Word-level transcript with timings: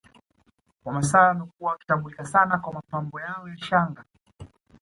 Wamasai 0.85 1.21
wamekuwa 1.27 1.71
wakitambulika 1.71 2.25
sana 2.25 2.57
kwa 2.57 2.73
mapambo 2.73 3.19
yao 3.19 3.49
ya 3.49 3.57
shanga 3.57 4.05